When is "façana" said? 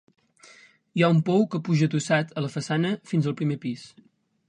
2.57-2.97